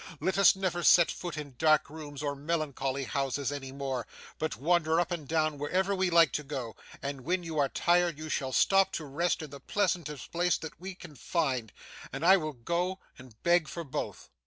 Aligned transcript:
Let 0.19 0.39
us 0.39 0.55
never 0.55 0.81
set 0.81 1.11
foot 1.11 1.37
in 1.37 1.53
dark 1.59 1.87
rooms 1.87 2.23
or 2.23 2.35
melancholy 2.35 3.03
houses, 3.03 3.51
any 3.51 3.71
more, 3.71 4.07
but 4.39 4.55
wander 4.57 4.99
up 4.99 5.11
and 5.11 5.27
down 5.27 5.59
wherever 5.59 5.93
we 5.93 6.09
like 6.09 6.31
to 6.31 6.43
go; 6.43 6.75
and 7.03 7.21
when 7.21 7.43
you 7.43 7.59
are 7.59 7.69
tired, 7.69 8.17
you 8.17 8.27
shall 8.27 8.51
stop 8.51 8.91
to 8.93 9.05
rest 9.05 9.43
in 9.43 9.51
the 9.51 9.59
pleasantest 9.59 10.31
place 10.31 10.57
that 10.57 10.81
we 10.81 10.95
can 10.95 11.13
find, 11.15 11.71
and 12.11 12.25
I 12.25 12.35
will 12.37 12.53
go 12.53 12.97
and 13.19 13.35
beg 13.43 13.67
for 13.67 13.83
both. 13.83 14.31